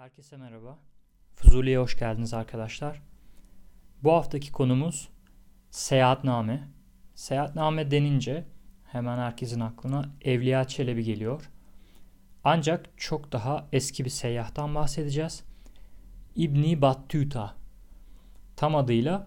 Herkese 0.00 0.36
merhaba. 0.36 0.78
Fuzuli'ye 1.34 1.78
hoş 1.78 1.98
geldiniz 1.98 2.34
arkadaşlar. 2.34 3.02
Bu 4.02 4.12
haftaki 4.12 4.52
konumuz 4.52 5.08
seyahatname. 5.70 6.68
Seyahatname 7.14 7.90
denince 7.90 8.46
hemen 8.86 9.18
herkesin 9.18 9.60
aklına 9.60 10.04
Evliya 10.20 10.64
Çelebi 10.64 11.04
geliyor. 11.04 11.50
Ancak 12.44 12.90
çok 12.96 13.32
daha 13.32 13.68
eski 13.72 14.04
bir 14.04 14.10
seyyahtan 14.10 14.74
bahsedeceğiz. 14.74 15.44
İbni 16.36 16.82
Battuta. 16.82 17.54
Tam 18.56 18.76
adıyla 18.76 19.26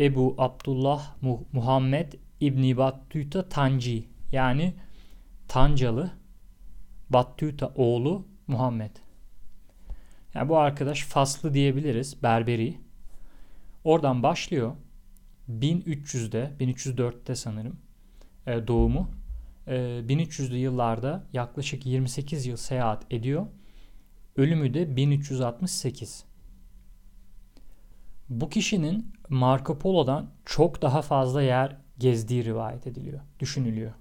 Ebu 0.00 0.34
Abdullah 0.38 1.16
Muhammed 1.52 2.12
İbni 2.40 2.76
Battuta 2.76 3.48
Tanci 3.48 4.08
yani 4.32 4.74
Tancalı 5.48 6.10
Battuta 7.10 7.72
oğlu 7.74 8.26
Muhammed. 8.46 9.03
Yani 10.34 10.48
bu 10.48 10.58
arkadaş 10.58 11.04
Faslı 11.04 11.54
diyebiliriz. 11.54 12.22
Berberi. 12.22 12.78
Oradan 13.84 14.22
başlıyor. 14.22 14.72
1300'de, 15.50 16.52
1304'te 16.60 17.34
sanırım 17.34 17.76
e, 18.46 18.66
doğumu. 18.66 19.08
1300'lü 19.66 20.54
e, 20.54 20.58
yıllarda 20.58 21.24
yaklaşık 21.32 21.86
28 21.86 22.46
yıl 22.46 22.56
seyahat 22.56 23.12
ediyor. 23.12 23.46
Ölümü 24.36 24.74
de 24.74 24.96
1368. 24.96 26.24
Bu 28.28 28.48
kişinin 28.48 29.12
Marco 29.28 29.78
Polo'dan 29.78 30.30
çok 30.44 30.82
daha 30.82 31.02
fazla 31.02 31.42
yer 31.42 31.76
gezdiği 31.98 32.44
rivayet 32.44 32.86
ediliyor, 32.86 33.20
düşünülüyor. 33.40 33.92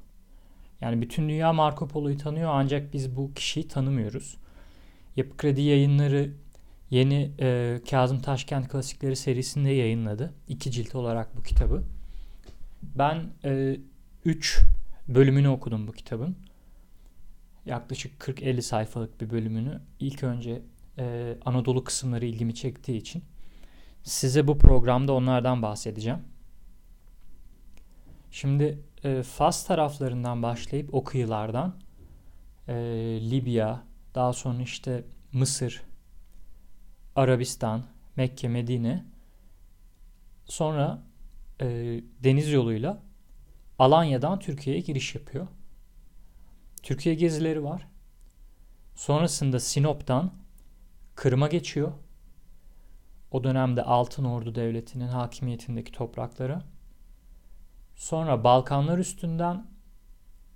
Yani 0.82 1.02
bütün 1.02 1.30
dünya 1.30 1.54
Marco 1.54 1.88
Polo'yu 1.88 2.18
tanıyor 2.18 2.50
ancak 2.54 2.94
biz 2.94 3.16
bu 3.16 3.34
kişiyi 3.34 3.68
tanımıyoruz. 3.68 4.38
Yapı 5.16 5.38
Kredi 5.38 5.62
yayınları 5.62 6.32
yeni 6.90 7.32
e, 7.40 7.80
Kazım 7.90 8.20
Taşkent 8.20 8.68
Klasikleri 8.68 9.16
serisinde 9.16 9.70
yayınladı. 9.70 10.34
İki 10.48 10.72
cilt 10.72 10.96
olarak 10.96 11.38
bu 11.38 11.44
kitabı. 11.44 11.84
Ben 12.84 13.30
3 14.26 14.60
e, 14.60 15.16
bölümünü 15.16 15.48
okudum 15.48 15.88
bu 15.88 15.92
kitabın. 15.92 16.36
Yaklaşık 17.66 18.22
40-50 18.22 18.62
sayfalık 18.62 19.22
bir 19.22 19.30
bölümünü. 19.30 19.82
İlk 20.00 20.24
önce 20.24 20.62
e, 20.98 21.36
Anadolu 21.46 21.84
kısımları 21.84 22.26
ilgimi 22.26 22.56
çektiği 22.56 22.98
için 22.98 23.24
size 24.04 24.48
bu 24.48 24.58
programda 24.58 25.14
onlardan 25.14 25.62
bahsedeceğim. 25.62 26.20
Şimdi 28.32 28.80
e, 29.04 29.24
Fas 29.24 29.66
taraflarından 29.66 30.44
başlayıp 30.44 30.94
o 30.94 31.04
kıyılardan 31.04 31.76
e, 32.68 32.74
Libya, 33.32 33.84
daha 34.16 34.34
sonra 34.34 34.62
işte 34.62 35.04
Mısır, 35.32 35.84
Arabistan, 37.16 37.84
Mekke, 38.16 38.48
Medine. 38.48 39.06
Sonra 40.46 41.04
e, 41.62 41.66
deniz 42.24 42.52
yoluyla 42.52 43.02
Alanya'dan 43.80 44.40
Türkiye'ye 44.40 44.82
giriş 44.82 45.16
yapıyor. 45.16 45.48
Türkiye 46.84 47.16
gezileri 47.16 47.64
var. 47.64 47.88
Sonrasında 48.96 49.60
Sinop'tan 49.60 50.34
Kırım'a 51.16 51.48
geçiyor. 51.48 51.92
O 53.32 53.44
dönemde 53.44 53.84
Altın 53.84 54.24
Ordu 54.24 54.56
Devleti'nin 54.56 55.08
hakimiyetindeki 55.08 55.92
topraklara. 55.92 56.64
Sonra 57.96 58.44
Balkanlar 58.44 58.98
üstünden 58.98 59.68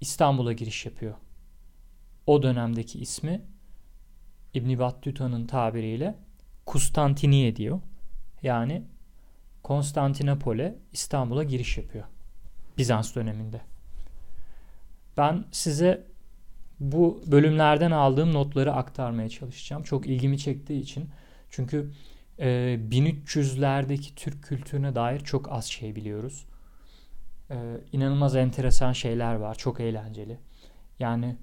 İstanbul'a 0.02 0.54
giriş 0.54 0.86
yapıyor. 0.86 1.16
O 2.28 2.44
dönemdeki 2.44 3.00
ismi 3.00 3.42
İbn 4.54 4.80
Battuta'nın 4.80 5.48
tabiriyle 5.48 6.16
Kustantiniye 6.66 7.56
diyor. 7.56 7.80
Yani 8.44 8.84
Konstantinopol'e 9.64 10.76
İstanbul'a 10.92 11.44
giriş 11.44 11.78
yapıyor. 11.78 12.06
Bizans 12.78 13.16
döneminde. 13.16 13.62
Ben 15.18 15.46
size 15.52 16.04
bu 16.80 17.24
bölümlerden 17.28 17.92
aldığım 17.92 18.34
notları 18.34 18.74
aktarmaya 18.74 19.30
çalışacağım. 19.30 19.84
Çok 19.84 20.08
ilgimi 20.08 20.40
çektiği 20.40 20.82
için. 20.82 21.10
Çünkü 21.50 21.92
e, 22.40 22.80
1300'lerdeki 22.92 24.16
Türk 24.16 24.44
kültürüne 24.44 24.96
dair 24.96 25.20
çok 25.20 25.52
az 25.52 25.66
şey 25.66 25.96
biliyoruz. 25.96 26.46
E, 27.52 27.56
inanılmaz 27.92 28.36
enteresan 28.36 28.94
şeyler 28.94 29.36
var. 29.36 29.56
Çok 29.56 29.80
eğlenceli. 29.80 30.38
Yani 31.00 31.36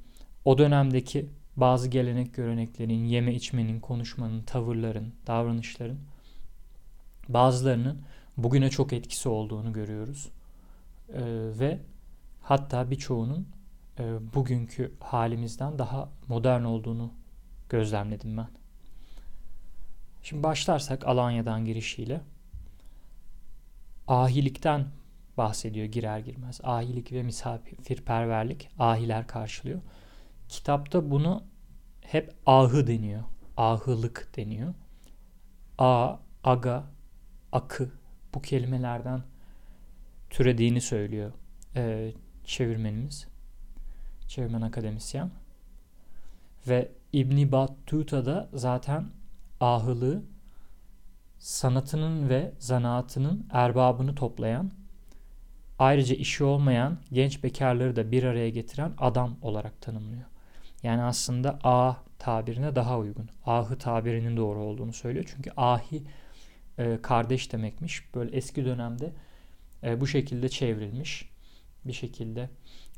o 0.44 0.59
dönemdeki 0.59 1.28
bazı 1.56 1.88
gelenek 1.88 2.34
göreneklerin, 2.34 3.05
yeme 3.05 3.34
içmenin, 3.34 3.81
konuşmanın, 3.81 4.43
tavırların, 4.43 5.15
davranışların 5.27 5.99
bazılarının 7.28 8.03
bugüne 8.37 8.71
çok 8.71 8.93
etkisi 8.93 9.28
olduğunu 9.28 9.72
görüyoruz. 9.72 10.28
Ee, 11.09 11.22
ve 11.59 11.78
hatta 12.43 12.91
birçoğunun 12.91 13.49
e, 13.99 14.34
bugünkü 14.34 14.93
halimizden 15.00 15.78
daha 15.78 16.09
modern 16.28 16.65
olduğunu 16.65 17.12
gözlemledim 17.69 18.37
ben. 18.37 18.49
Şimdi 20.22 20.43
başlarsak 20.43 21.06
Alanya'dan 21.06 21.65
girişiyle. 21.65 22.21
Ahilikten 24.09 24.87
bahsediyor 25.37 25.87
girer 25.87 26.19
girmez. 26.19 26.60
Ahilik 26.65 27.12
ve 27.12 27.22
misafirperverlik 27.22 28.69
ahiler 28.78 29.27
karşılıyor. 29.27 29.81
Kitapta 30.49 31.10
bunu 31.10 31.43
hep 32.00 32.34
ahı 32.47 32.87
deniyor. 32.87 33.25
Ahılık 33.56 34.37
deniyor. 34.37 34.75
A, 35.78 36.16
aga, 36.44 36.84
akı 37.53 37.91
bu 38.34 38.43
kelimelerden 38.43 39.22
türediğini 40.31 40.81
söylüyor 40.81 41.33
ee, 41.77 42.12
çevirmenimiz. 42.44 43.27
Çevirmen 44.28 44.60
akademisyen. 44.60 45.31
Ve 46.69 46.93
İbni 47.12 47.53
Battuta 47.53 48.27
da 48.27 48.49
zaten 48.54 49.06
ahılığı 49.60 50.22
sanatının 51.38 52.28
ve 52.28 52.53
zanaatının 52.59 53.47
erbabını 53.50 54.15
toplayan, 54.15 54.71
ayrıca 55.78 56.15
işi 56.15 56.44
olmayan 56.44 56.99
genç 57.12 57.44
bekarları 57.44 57.97
da 57.97 58.10
bir 58.10 58.25
araya 58.25 58.50
getiren 58.50 58.93
adam 58.99 59.37
olarak 59.43 59.81
tanımlıyor. 59.81 60.34
Yani 60.84 61.03
aslında 61.03 61.59
ah 61.65 61.99
tabirine 62.19 62.77
daha 62.77 62.99
uygun. 62.99 63.28
Ahı 63.47 63.78
tabirinin 63.78 64.37
doğru 64.37 64.59
olduğunu 64.59 64.93
söylüyor. 64.93 65.25
Çünkü 65.37 65.50
ahi 65.56 66.05
e, 66.78 66.99
kardeş 67.03 67.53
demekmiş. 67.53 68.15
Böyle 68.15 68.37
eski 68.37 68.65
dönemde 68.65 69.12
e, 69.83 70.00
bu 70.00 70.06
şekilde 70.06 70.49
çevrilmiş. 70.49 71.31
Bir 71.84 71.93
şekilde 71.93 72.50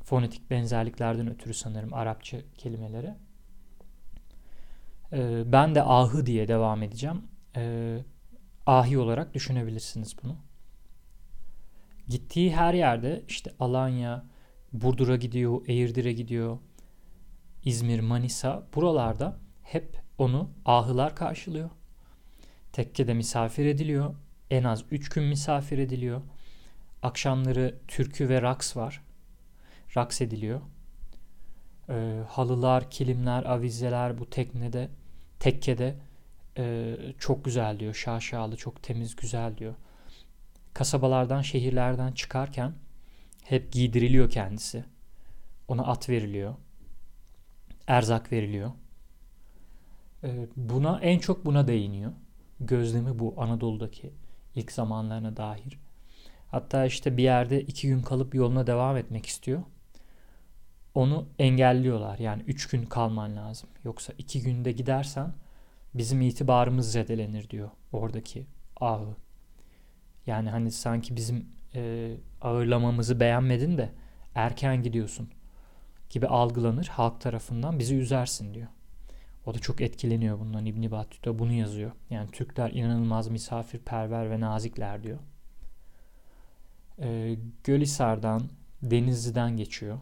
fonetik 0.04 0.50
benzerliklerden 0.50 1.30
ötürü 1.30 1.54
sanırım 1.54 1.94
Arapça 1.94 2.38
kelimeleri. 2.58 3.14
E, 5.12 5.52
ben 5.52 5.74
de 5.74 5.82
ahı 5.82 6.26
diye 6.26 6.48
devam 6.48 6.82
edeceğim. 6.82 7.22
E, 7.56 7.98
ahi 8.66 8.98
olarak 8.98 9.34
düşünebilirsiniz 9.34 10.16
bunu. 10.22 10.36
Gittiği 12.08 12.56
her 12.56 12.74
yerde 12.74 13.22
işte 13.28 13.50
Alanya, 13.60 14.24
Burdur'a 14.72 15.16
gidiyor, 15.16 15.60
Eğirdir'e 15.66 16.12
gidiyor, 16.12 16.58
İzmir, 17.66 18.00
Manisa 18.00 18.66
buralarda 18.74 19.38
hep 19.62 20.02
onu 20.18 20.50
ahılar 20.64 21.16
karşılıyor. 21.16 21.70
Tekkede 22.72 23.14
misafir 23.14 23.66
ediliyor. 23.66 24.14
En 24.50 24.64
az 24.64 24.84
3 24.90 25.08
gün 25.08 25.24
misafir 25.24 25.78
ediliyor. 25.78 26.20
Akşamları 27.02 27.78
türkü 27.88 28.28
ve 28.28 28.42
raks 28.42 28.76
var. 28.76 29.02
Raks 29.96 30.20
ediliyor. 30.20 30.60
E, 31.88 32.22
halılar, 32.28 32.90
kilimler, 32.90 33.44
avizeler 33.44 34.18
bu 34.18 34.30
teknede, 34.30 34.88
tekkede 35.38 35.94
e, 36.58 36.96
çok 37.18 37.44
güzel 37.44 37.80
diyor. 37.80 37.94
Şaşalı, 37.94 38.56
çok 38.56 38.82
temiz, 38.82 39.16
güzel 39.16 39.56
diyor. 39.56 39.74
Kasabalardan, 40.74 41.42
şehirlerden 41.42 42.12
çıkarken 42.12 42.72
hep 43.44 43.72
giydiriliyor 43.72 44.30
kendisi. 44.30 44.84
Ona 45.68 45.86
at 45.86 46.08
veriliyor 46.08 46.54
erzak 47.86 48.32
veriliyor. 48.32 48.72
Ee, 50.24 50.46
buna 50.56 51.00
en 51.00 51.18
çok 51.18 51.44
buna 51.44 51.68
değiniyor. 51.68 52.12
Gözlemi 52.60 53.18
bu 53.18 53.34
Anadolu'daki 53.36 54.10
ilk 54.54 54.72
zamanlarına 54.72 55.36
dair. 55.36 55.78
Hatta 56.50 56.84
işte 56.84 57.16
bir 57.16 57.22
yerde 57.22 57.60
iki 57.60 57.88
gün 57.88 58.02
kalıp 58.02 58.34
yoluna 58.34 58.66
devam 58.66 58.96
etmek 58.96 59.26
istiyor. 59.26 59.62
Onu 60.94 61.26
engelliyorlar. 61.38 62.18
Yani 62.18 62.42
üç 62.42 62.68
gün 62.68 62.86
kalman 62.86 63.36
lazım. 63.36 63.68
Yoksa 63.84 64.12
iki 64.18 64.42
günde 64.42 64.72
gidersen 64.72 65.32
bizim 65.94 66.20
itibarımız 66.20 66.92
zedelenir 66.92 67.50
diyor 67.50 67.70
oradaki 67.92 68.46
ahı. 68.80 69.16
Yani 70.26 70.50
hani 70.50 70.70
sanki 70.70 71.16
bizim 71.16 71.48
e, 71.74 72.14
ağırlamamızı 72.42 73.20
beğenmedin 73.20 73.78
de 73.78 73.90
erken 74.34 74.82
gidiyorsun 74.82 75.30
gibi 76.10 76.26
algılanır 76.26 76.86
halk 76.86 77.20
tarafından 77.20 77.78
bizi 77.78 77.96
üzersin 77.96 78.54
diyor. 78.54 78.68
O 79.46 79.54
da 79.54 79.58
çok 79.58 79.80
etkileniyor 79.80 80.38
bundan. 80.40 80.66
İbn 80.66 80.90
Battuta 80.90 81.38
bunu 81.38 81.52
yazıyor. 81.52 81.90
Yani 82.10 82.30
Türkler 82.30 82.70
inanılmaz 82.70 83.28
misafirperver 83.28 84.30
ve 84.30 84.40
nazikler 84.40 85.02
diyor. 85.02 85.18
E, 86.98 87.36
Gölhisar'dan, 87.64 88.42
Denizli'den 88.82 89.56
geçiyor. 89.56 89.98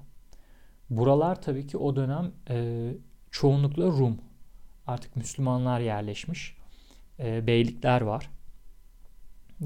Buralar 0.91 1.43
tabii 1.43 1.67
ki 1.67 1.79
o 1.79 1.97
dönem 1.97 2.33
e, 2.51 2.91
çoğunlukla 3.31 3.85
Rum. 3.85 4.19
Artık 4.87 5.17
Müslümanlar 5.17 5.81
yerleşmiş. 5.81 6.56
E, 7.19 7.47
beylikler 7.47 8.01
var. 8.01 8.31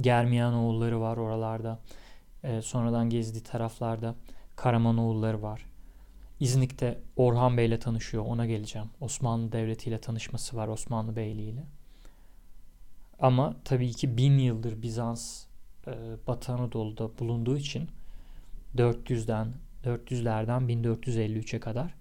Germiyanoğulları 0.00 1.00
var 1.00 1.16
oralarda. 1.16 1.78
E, 2.44 2.62
sonradan 2.62 3.10
gezdiği 3.10 3.42
taraflarda 3.42 4.14
Karamanoğulları 4.56 5.42
var. 5.42 5.67
İznik'te 6.40 7.00
Orhan 7.16 7.56
Bey 7.56 7.66
ile 7.66 7.78
tanışıyor. 7.78 8.24
Ona 8.26 8.46
geleceğim. 8.46 8.88
Osmanlı 9.00 9.52
Devleti 9.52 9.90
ile 9.90 9.98
tanışması 9.98 10.56
var 10.56 10.68
Osmanlı 10.68 11.16
Beyliği 11.16 11.52
ile. 11.52 11.64
Ama 13.18 13.56
tabii 13.64 13.92
ki 13.92 14.16
bin 14.16 14.38
yıldır 14.38 14.82
Bizans 14.82 15.44
e, 15.86 15.92
Batı 16.26 16.52
Anadolu'da 16.52 17.18
bulunduğu 17.18 17.56
için 17.56 17.88
400'den 18.76 19.52
400'lerden 19.84 20.62
1453'e 20.62 21.60
kadar 21.60 21.94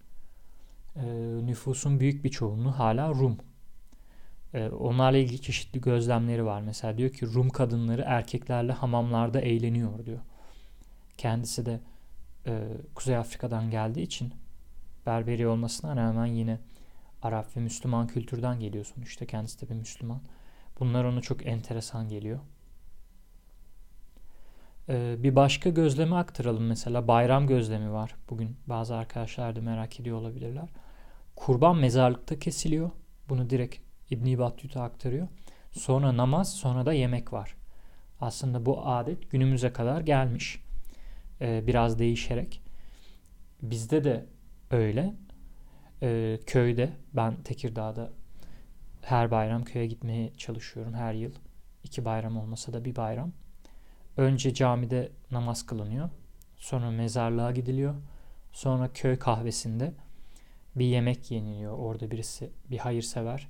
e, 0.95 1.05
nüfusun 1.45 1.99
büyük 1.99 2.23
bir 2.23 2.29
çoğunluğu 2.29 2.71
hala 2.71 3.09
Rum. 3.09 3.37
E, 4.53 4.69
onlarla 4.69 5.17
ilgili 5.17 5.41
çeşitli 5.41 5.81
gözlemleri 5.81 6.45
var. 6.45 6.61
Mesela 6.61 6.97
diyor 6.97 7.09
ki 7.09 7.25
Rum 7.25 7.49
kadınları 7.49 8.03
erkeklerle 8.05 8.71
hamamlarda 8.71 9.41
eğleniyor 9.41 10.05
diyor. 10.05 10.19
Kendisi 11.17 11.65
de 11.65 11.79
e, 12.47 12.63
Kuzey 12.95 13.17
Afrika'dan 13.17 13.71
geldiği 13.71 14.01
için 14.01 14.33
Berberi 15.07 15.47
olmasına 15.47 15.95
rağmen 15.95 16.25
yine 16.25 16.59
Arap 17.21 17.57
ve 17.57 17.61
Müslüman 17.61 18.07
kültürden 18.07 18.59
geliyor 18.59 18.85
sonuçta. 18.85 19.25
Kendisi 19.25 19.61
de 19.61 19.69
bir 19.69 19.75
Müslüman. 19.75 20.21
Bunlar 20.79 21.03
ona 21.03 21.21
çok 21.21 21.45
enteresan 21.45 22.09
geliyor. 22.09 22.39
Ee, 24.89 25.15
bir 25.19 25.35
başka 25.35 25.69
gözlemi 25.69 26.15
aktaralım. 26.15 26.65
Mesela 26.67 27.07
bayram 27.07 27.47
gözlemi 27.47 27.91
var. 27.91 28.15
Bugün 28.29 28.57
bazı 28.67 28.95
arkadaşlar 28.95 29.55
da 29.55 29.61
merak 29.61 29.99
ediyor 29.99 30.17
olabilirler. 30.17 30.69
Kurban 31.35 31.77
mezarlıkta 31.77 32.39
kesiliyor. 32.39 32.89
Bunu 33.29 33.49
direkt 33.49 33.77
İbn-i 34.09 34.39
Battuta 34.39 34.83
aktarıyor. 34.83 35.27
Sonra 35.71 36.17
namaz, 36.17 36.53
sonra 36.53 36.85
da 36.85 36.93
yemek 36.93 37.33
var. 37.33 37.55
Aslında 38.21 38.65
bu 38.65 38.87
adet 38.87 39.31
günümüze 39.31 39.73
kadar 39.73 40.01
gelmiş. 40.01 40.66
Ee, 41.41 41.67
biraz 41.67 41.99
değişerek. 41.99 42.61
Bizde 43.61 44.03
de 44.03 44.25
öyle. 44.71 45.13
Ee, 46.01 46.39
köyde, 46.45 46.89
ben 47.13 47.43
Tekirdağ'da 47.43 48.11
her 49.01 49.31
bayram 49.31 49.63
köye 49.63 49.85
gitmeye 49.85 50.33
çalışıyorum 50.33 50.93
her 50.93 51.13
yıl. 51.13 51.31
İki 51.83 52.05
bayram 52.05 52.37
olmasa 52.37 52.73
da 52.73 52.85
bir 52.85 52.95
bayram. 52.95 53.31
Önce 54.17 54.53
camide 54.53 55.11
namaz 55.31 55.65
kılınıyor. 55.65 56.09
Sonra 56.55 56.91
mezarlığa 56.91 57.51
gidiliyor. 57.51 57.95
Sonra 58.51 58.93
köy 58.93 59.19
kahvesinde 59.19 59.93
bir 60.75 60.85
yemek 60.85 61.31
yeniliyor. 61.31 61.77
Orada 61.77 62.11
birisi 62.11 62.49
bir 62.71 62.77
hayırsever 62.77 63.47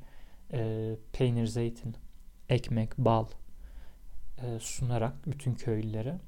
e, 0.54 0.92
peynir, 1.14 1.46
zeytin, 1.46 1.96
ekmek, 2.50 2.98
bal 2.98 3.26
e, 4.38 4.60
sunarak 4.60 5.14
bütün 5.28 5.54
köylülere 5.54 6.20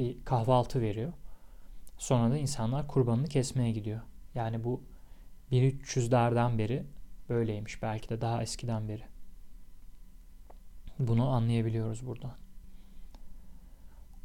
bir 0.00 0.24
kahvaltı 0.24 0.80
veriyor. 0.80 1.12
Sonra 1.98 2.30
da 2.30 2.38
insanlar 2.38 2.88
kurbanını 2.88 3.26
kesmeye 3.26 3.72
gidiyor. 3.72 4.00
Yani 4.34 4.64
bu 4.64 4.82
1300'lerden 5.52 6.58
beri 6.58 6.86
böyleymiş. 7.28 7.82
Belki 7.82 8.08
de 8.08 8.20
daha 8.20 8.42
eskiden 8.42 8.88
beri. 8.88 9.02
Bunu 10.98 11.28
anlayabiliyoruz 11.28 12.06
buradan. 12.06 12.34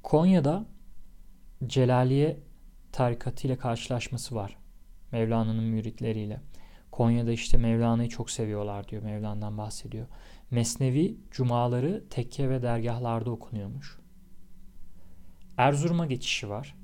Konya'da 0.03 0.65
Celaliye 1.67 2.39
tarikatı 2.91 3.47
ile 3.47 3.57
karşılaşması 3.57 4.35
var. 4.35 4.57
Mevlana'nın 5.11 5.63
müritleriyle. 5.63 6.41
Konya'da 6.91 7.31
işte 7.31 7.57
Mevlana'yı 7.57 8.09
çok 8.09 8.31
seviyorlar 8.31 8.87
diyor. 8.87 9.03
Mevlana'dan 9.03 9.57
bahsediyor. 9.57 10.07
Mesnevi 10.51 11.17
cumaları 11.31 12.03
tekke 12.09 12.49
ve 12.49 12.61
dergahlarda 12.61 13.31
okunuyormuş. 13.31 14.04
Erzurum'a 15.57 16.05
geçişi 16.05 16.49
var. 16.49 16.75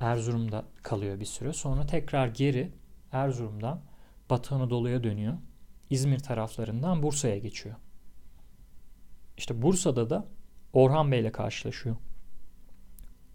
Erzurum'da 0.00 0.64
kalıyor 0.82 1.20
bir 1.20 1.24
süre. 1.24 1.52
Sonra 1.52 1.86
tekrar 1.86 2.28
geri 2.28 2.72
Erzurum'dan 3.12 3.80
Batı 4.30 4.54
Anadolu'ya 4.54 5.04
dönüyor. 5.04 5.34
İzmir 5.90 6.18
taraflarından 6.18 7.02
Bursa'ya 7.02 7.38
geçiyor. 7.38 7.76
İşte 9.36 9.62
Bursa'da 9.62 10.10
da 10.10 10.26
Orhan 10.72 11.12
Bey 11.12 11.20
ile 11.20 11.32
karşılaşıyor. 11.32 11.96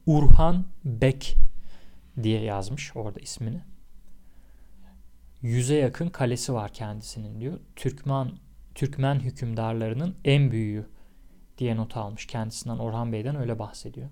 Urhan 0.05 0.65
Bek 0.85 1.37
diye 2.23 2.41
yazmış 2.41 2.95
orada 2.95 3.19
ismini. 3.19 3.61
Yüze 5.41 5.75
yakın 5.75 6.09
kalesi 6.09 6.53
var 6.53 6.73
kendisinin 6.73 7.41
diyor. 7.41 7.59
Türkmen 7.75 8.31
Türkmen 8.75 9.19
hükümdarlarının 9.19 10.15
en 10.25 10.51
büyüğü 10.51 10.85
diye 11.59 11.77
not 11.77 11.97
almış 11.97 12.25
kendisinden 12.27 12.77
Orhan 12.77 13.13
Bey'den 13.13 13.35
öyle 13.35 13.59
bahsediyor. 13.59 14.09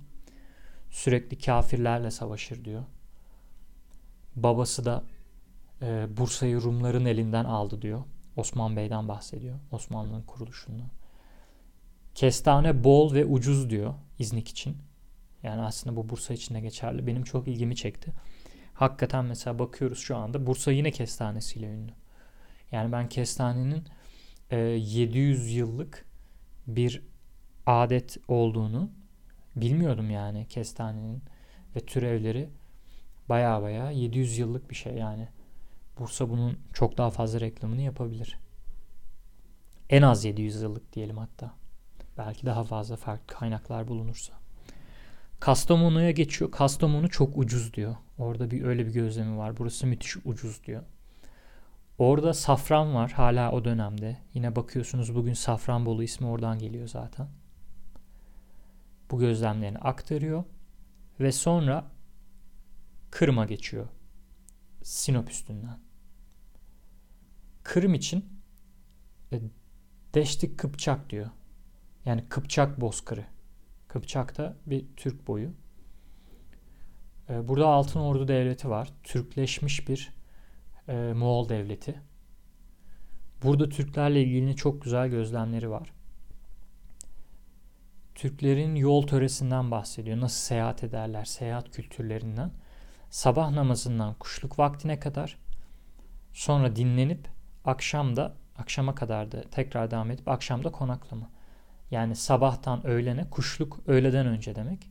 Sürekli 0.90 1.38
kafirlerle 1.38 2.12
savaşır 2.12 2.66
diyor. 2.66 2.84
Babası 4.36 4.86
da 4.86 5.04
e, 5.82 6.18
Bursa'yı 6.18 6.62
Rumların 6.62 7.06
elinden 7.06 7.46
aldı 7.46 7.82
diyor. 7.82 8.04
Osman 8.36 8.76
Bey'den 8.76 9.08
bahsediyor. 9.08 9.60
Osmanlı'nın 9.72 10.22
kuruluşundan. 10.22 10.88
Kestane 12.16 12.84
bol 12.84 13.14
ve 13.14 13.26
ucuz 13.26 13.70
diyor 13.70 13.94
İznik 14.20 14.48
için. 14.48 14.78
Yani 15.44 15.62
aslında 15.62 15.96
bu 15.96 16.10
Bursa 16.10 16.34
için 16.34 16.56
de 16.56 16.60
geçerli. 16.60 17.08
Benim 17.08 17.24
çok 17.24 17.48
ilgimi 17.48 17.76
çekti. 17.76 18.14
Hakikaten 18.74 19.26
mesela 19.26 19.60
bakıyoruz 19.60 20.00
şu 20.00 20.18
anda 20.18 20.48
Bursa 20.48 20.72
yine 20.72 20.92
kestanesiyle 20.92 21.68
ünlü. 21.68 21.92
Yani 22.72 22.92
ben 22.92 23.10
kestanenin 23.10 23.84
e, 24.52 24.58
700 24.58 25.54
yıllık 25.54 26.06
bir 26.68 27.04
adet 27.68 28.18
olduğunu 28.28 28.90
bilmiyordum 29.56 30.12
yani 30.12 30.46
kestanenin 30.50 31.22
ve 31.76 31.80
türevleri 31.80 32.50
baya 33.30 33.62
baya 33.62 33.92
700 33.92 34.38
yıllık 34.38 34.70
bir 34.70 34.76
şey 34.76 34.94
yani. 34.94 35.28
Bursa 36.00 36.30
bunun 36.30 36.60
çok 36.74 36.98
daha 36.98 37.10
fazla 37.10 37.40
reklamını 37.40 37.82
yapabilir. 37.82 38.40
En 39.90 40.02
az 40.02 40.26
700 40.26 40.62
yıllık 40.62 40.94
diyelim 40.94 41.18
hatta. 41.18 41.54
Belki 42.18 42.46
daha 42.46 42.64
fazla 42.64 42.96
farklı 42.96 43.28
kaynaklar 43.28 43.88
bulunursa. 43.88 44.34
Kastamonu'ya 45.40 46.12
geçiyor. 46.12 46.52
Kastamonu 46.52 47.10
çok 47.10 47.38
ucuz 47.38 47.74
diyor. 47.74 47.96
Orada 48.18 48.52
bir 48.52 48.64
öyle 48.64 48.86
bir 48.86 48.94
gözlemi 48.94 49.38
var. 49.38 49.58
Burası 49.58 49.88
müthiş 49.88 50.18
ucuz 50.26 50.64
diyor. 50.64 50.84
Orada 51.98 52.34
safran 52.34 52.96
var 52.96 53.12
hala 53.12 53.52
o 53.52 53.66
dönemde. 53.66 54.18
Yine 54.34 54.56
bakıyorsunuz 54.56 55.16
bugün 55.16 55.34
Safranbolu 55.34 56.04
ismi 56.04 56.28
oradan 56.28 56.60
geliyor 56.60 56.88
zaten. 56.88 57.28
Bu 59.12 59.20
gözlemlerini 59.20 59.78
aktarıyor 59.78 60.44
ve 61.20 61.32
sonra 61.32 61.92
Kırım'a 63.12 63.46
geçiyor. 63.46 63.88
Sinop 64.84 65.30
üstünden. 65.30 65.80
Kırım 67.64 67.94
için 67.94 68.26
e, 69.32 69.42
Kıpçak 70.58 71.10
diyor. 71.10 71.30
Yani 72.06 72.30
Kıpçak 72.30 72.82
bozkırı. 72.82 73.26
Kıpçak 73.88 74.38
da 74.38 74.58
bir 74.66 74.86
Türk 74.96 75.28
boyu. 75.28 75.54
Ee, 77.30 77.48
burada 77.48 77.68
Altın 77.68 78.00
Ordu 78.00 78.28
Devleti 78.28 78.70
var. 78.70 78.90
Türkleşmiş 79.04 79.90
bir 79.90 80.14
e, 80.88 81.14
Moğol 81.14 81.50
devleti. 81.50 82.02
Burada 83.44 83.70
Türklerle 83.70 84.24
ilgili 84.24 84.56
çok 84.56 84.82
güzel 84.82 85.10
gözlemleri 85.10 85.70
var. 85.70 85.94
Türklerin 88.18 88.76
yol 88.76 89.08
töresinden 89.08 89.72
bahsediyor. 89.72 90.22
Nasıl 90.22 90.38
seyahat 90.38 90.84
ederler, 90.84 91.26
seyahat 91.26 91.72
kültürlerinden. 91.72 92.52
Sabah 93.10 93.52
namazından 93.52 94.14
kuşluk 94.14 94.60
vaktine 94.60 95.00
kadar 95.00 95.38
sonra 96.34 96.76
dinlenip 96.76 97.28
akşamda 97.66 98.36
akşama 98.58 98.96
kadar 98.96 99.32
da 99.32 99.42
tekrar 99.42 99.92
devam 99.92 100.12
edip 100.12 100.28
akşamda 100.28 100.72
konaklama. 100.72 101.30
Yani 101.92 102.16
sabahtan 102.16 102.88
öğlene 102.88 103.30
kuşluk 103.30 103.80
öğleden 103.88 104.28
önce 104.28 104.56
demek. 104.56 104.90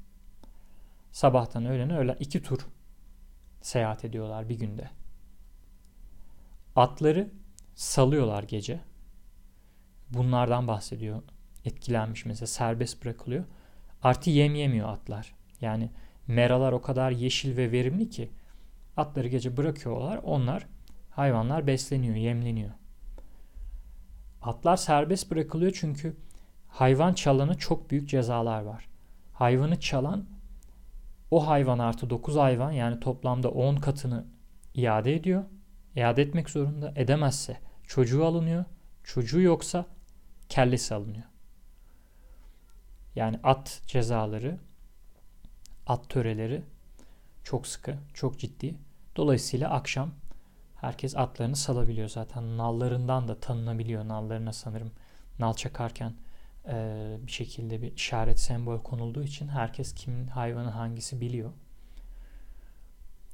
Sabahtan 1.13 1.67
öğlene 1.67 1.97
öğle 1.97 2.17
iki 2.21 2.43
tur 2.43 2.67
seyahat 3.63 4.05
ediyorlar 4.05 4.49
bir 4.49 4.59
günde. 4.59 4.91
Atları 6.77 7.31
salıyorlar 7.75 8.43
gece. 8.43 8.81
Bunlardan 10.11 10.69
bahsediyor. 10.69 11.23
Etkilenmiş 11.67 12.25
mesela 12.25 12.47
serbest 12.47 13.05
bırakılıyor. 13.05 13.45
Artı 14.03 14.31
yem 14.31 14.55
yemiyor 14.55 14.89
atlar. 14.89 15.35
Yani 15.61 15.91
meralar 16.27 16.73
o 16.73 16.83
kadar 16.83 17.11
yeşil 17.11 17.57
ve 17.57 17.73
verimli 17.73 18.11
ki 18.11 18.31
atları 18.97 19.29
gece 19.29 19.57
bırakıyorlar. 19.57 20.21
Onlar 20.23 20.67
Hayvanlar 21.17 21.67
besleniyor, 21.67 22.15
yemleniyor. 22.15 22.71
Atlar 24.43 24.77
serbest 24.77 25.31
bırakılıyor 25.31 25.73
çünkü 25.75 26.17
hayvan 26.69 27.15
çalana 27.15 27.55
çok 27.55 27.91
büyük 27.91 28.09
cezalar 28.09 28.63
var. 28.63 28.89
Hayvanı 29.33 29.81
çalan 29.81 30.27
o 31.31 31.47
hayvan 31.47 31.79
artı 31.79 32.11
9 32.11 32.37
hayvan 32.37 32.73
yani 32.73 33.01
toplamda 33.01 33.51
10 33.51 33.77
katını 33.77 34.25
iade 34.75 35.15
ediyor. 35.15 35.45
İade 35.95 36.23
etmek 36.23 36.51
zorunda. 36.51 36.93
Edemezse 36.97 37.61
çocuğu 37.87 38.25
alınıyor. 38.25 38.65
Çocuğu 39.05 39.41
yoksa 39.41 39.87
kellesi 40.49 40.95
alınıyor. 40.95 41.25
Yani 43.17 43.41
at 43.43 43.83
cezaları, 43.87 44.59
at 45.87 46.09
töreleri 46.09 46.63
çok 47.45 47.67
sıkı, 47.67 47.97
çok 48.15 48.39
ciddi. 48.39 48.75
Dolayısıyla 49.17 49.71
akşam 49.71 50.11
herkes 50.77 51.17
atlarını 51.17 51.57
salabiliyor 51.57 52.09
zaten. 52.09 52.59
Nallarından 52.59 53.29
da 53.29 53.41
tanınabiliyor. 53.41 54.09
Nallarına 54.09 54.53
sanırım 54.53 54.93
nal 55.39 55.55
çakarken 55.55 56.13
e, 56.69 57.17
bir 57.27 57.33
şekilde 57.33 57.83
bir 57.83 57.93
işaret 57.93 58.41
sembol 58.41 58.79
konulduğu 58.79 59.23
için 59.23 59.49
herkes 59.49 59.95
kimin 59.95 60.27
hayvanı 60.27 60.71
hangisi 60.71 61.21
biliyor. 61.21 61.53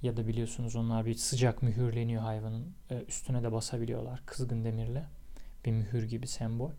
Ya 0.02 0.16
da 0.16 0.26
biliyorsunuz 0.26 0.76
onlar 0.76 1.06
bir 1.06 1.14
sıcak 1.14 1.62
mühürleniyor 1.62 2.22
hayvanın 2.22 2.74
e, 2.90 3.04
üstüne 3.08 3.42
de 3.42 3.52
basabiliyorlar 3.52 4.22
kızgın 4.26 4.64
demirle. 4.64 5.04
Bir 5.64 5.72
mühür 5.72 6.02
gibi 6.02 6.26
sembol. 6.26 6.70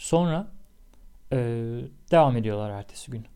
Sonra 0.00 0.48
e, 1.32 1.36
devam 2.10 2.36
ediyorlar 2.36 2.70
ertesi 2.70 3.10
gün. 3.10 3.26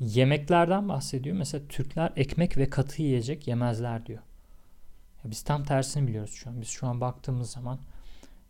Yemeklerden 0.00 0.88
bahsediyor. 0.88 1.36
Mesela 1.36 1.68
Türkler 1.68 2.12
ekmek 2.16 2.56
ve 2.56 2.70
katı 2.70 3.02
yiyecek 3.02 3.48
yemezler 3.48 4.06
diyor. 4.06 4.22
Ya 5.24 5.30
biz 5.30 5.42
tam 5.42 5.64
tersini 5.64 6.08
biliyoruz 6.08 6.34
şu 6.34 6.50
an. 6.50 6.60
Biz 6.60 6.68
şu 6.68 6.86
an 6.86 7.00
baktığımız 7.00 7.50
zaman 7.50 7.78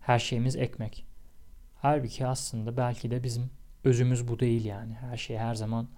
her 0.00 0.18
şeyimiz 0.18 0.56
ekmek. 0.56 1.06
Halbuki 1.76 2.26
aslında 2.26 2.76
belki 2.76 3.10
de 3.10 3.22
bizim 3.22 3.50
özümüz 3.84 4.28
bu 4.28 4.40
değil 4.40 4.64
yani. 4.64 4.94
Her 4.94 5.16
şeye 5.16 5.40
her 5.40 5.54
zaman 5.54 5.88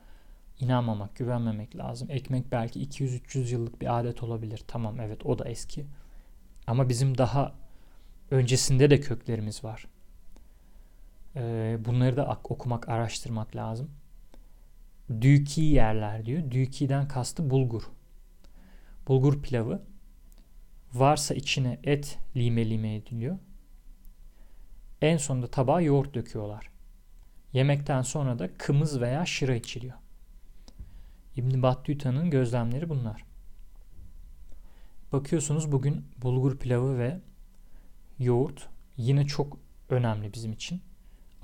inanmamak, 0.60 1.16
güvenmemek 1.16 1.76
lazım. 1.76 2.10
Ekmek 2.10 2.52
belki 2.52 2.80
200-300 2.88 3.52
yıllık 3.52 3.80
bir 3.80 3.98
adet 3.98 4.22
olabilir. 4.22 4.62
Tamam 4.68 5.00
evet 5.00 5.26
o 5.26 5.38
da 5.38 5.48
eski. 5.48 5.86
Ama 6.66 6.88
bizim 6.88 7.18
daha 7.18 7.52
öncesinde 8.30 8.90
de 8.90 9.00
köklerimiz 9.00 9.64
var. 9.64 9.93
Ee, 11.36 11.78
bunları 11.84 12.16
da 12.16 12.38
okumak, 12.48 12.88
araştırmak 12.88 13.56
lazım. 13.56 13.90
Düki 15.20 15.60
yerler 15.60 16.26
diyor. 16.26 16.50
Düki'den 16.50 17.08
kastı 17.08 17.50
bulgur. 17.50 17.82
Bulgur 19.08 19.42
pilavı. 19.42 19.82
Varsa 20.92 21.34
içine 21.34 21.78
et 21.84 22.18
lime 22.36 22.70
lime 22.70 22.94
ediliyor. 22.94 23.38
En 25.02 25.16
sonunda 25.16 25.46
tabağa 25.46 25.80
yoğurt 25.80 26.14
döküyorlar. 26.14 26.70
Yemekten 27.52 28.02
sonra 28.02 28.38
da 28.38 28.54
kımız 28.54 29.00
veya 29.00 29.26
şıra 29.26 29.54
içiliyor. 29.54 29.94
İbn 31.36 31.62
Battuta'nın 31.62 32.30
gözlemleri 32.30 32.88
bunlar. 32.88 33.24
Bakıyorsunuz 35.12 35.72
bugün 35.72 36.04
bulgur 36.22 36.58
pilavı 36.58 36.98
ve 36.98 37.20
yoğurt 38.18 38.68
yine 38.96 39.26
çok 39.26 39.58
önemli 39.88 40.32
bizim 40.32 40.52
için. 40.52 40.82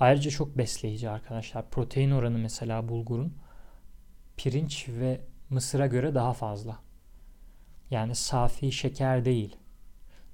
Ayrıca 0.01 0.31
çok 0.31 0.57
besleyici 0.57 1.09
arkadaşlar. 1.09 1.69
Protein 1.69 2.11
oranı 2.11 2.37
mesela 2.37 2.89
bulgurun 2.89 3.33
pirinç 4.37 4.89
ve 4.89 5.21
mısıra 5.49 5.87
göre 5.87 6.15
daha 6.15 6.33
fazla. 6.33 6.79
Yani 7.91 8.15
safi 8.15 8.71
şeker 8.71 9.25
değil. 9.25 9.55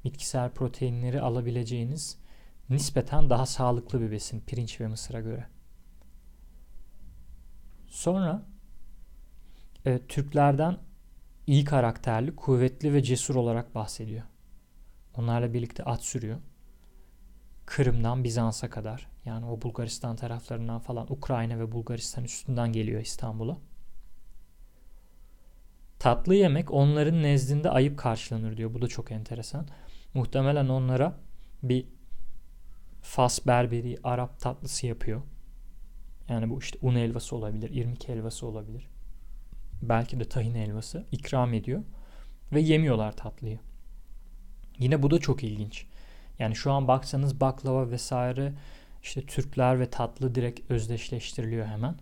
Bitkisel 0.04 0.52
proteinleri 0.52 1.22
alabileceğiniz 1.22 2.18
nispeten 2.70 3.30
daha 3.30 3.46
sağlıklı 3.46 4.02
bir 4.02 4.12
besin 4.12 4.40
pirinç 4.40 4.82
ve 4.82 4.88
mısıra 4.88 5.22
göre. 5.22 5.48
Sonra 7.88 8.46
e, 9.86 10.00
Türklerden 10.08 10.78
iyi 11.48 11.66
karakterli, 11.66 12.36
kuvvetli 12.36 12.94
ve 12.94 13.04
cesur 13.04 13.36
olarak 13.36 13.76
bahsediyor. 13.76 14.24
Onlarla 15.16 15.54
birlikte 15.54 15.84
at 15.84 16.04
sürüyor. 16.04 16.38
Kırım'dan 17.68 18.24
Bizans'a 18.24 18.70
kadar 18.70 19.08
yani 19.26 19.46
o 19.46 19.62
Bulgaristan 19.62 20.16
taraflarından 20.16 20.80
falan 20.80 21.12
Ukrayna 21.12 21.60
ve 21.60 21.72
Bulgaristan 21.72 22.24
üstünden 22.24 22.72
geliyor 22.72 23.02
İstanbul'a. 23.02 23.58
Tatlı 26.00 26.36
yemek 26.36 26.72
onların 26.72 27.24
nezdinde 27.24 27.70
ayıp 27.70 27.98
karşılanır 27.98 28.58
diyor. 28.58 28.74
Bu 28.74 28.82
da 28.82 28.88
çok 28.88 29.12
enteresan. 29.12 29.68
Muhtemelen 30.14 30.68
onlara 30.68 31.18
bir 31.64 31.86
Fas 33.02 33.48
berberi 33.48 33.98
Arap 34.04 34.40
tatlısı 34.40 34.88
yapıyor. 34.88 35.22
Yani 36.30 36.50
bu 36.50 36.60
işte 36.60 36.80
un 36.82 36.96
helvası 36.96 37.36
olabilir, 37.36 37.70
irmik 37.70 38.08
helvası 38.08 38.48
olabilir. 38.48 38.88
Belki 39.82 40.20
de 40.20 40.30
tahin 40.30 40.56
helvası 40.56 41.06
ikram 41.12 41.54
ediyor 41.54 41.84
ve 42.54 42.62
yemiyorlar 42.62 43.18
tatlıyı. 43.18 43.60
Yine 44.80 45.04
bu 45.04 45.12
da 45.12 45.20
çok 45.20 45.44
ilginç. 45.44 45.86
Yani 46.39 46.56
şu 46.56 46.72
an 46.72 46.88
baksanız 46.88 47.41
baklava 47.41 47.91
vesaire 47.91 48.53
işte 49.03 49.25
Türkler 49.25 49.79
ve 49.79 49.89
tatlı 49.89 50.36
direkt 50.36 50.72
özdeşleştiriliyor 50.72 51.65
hemen. 51.65 51.96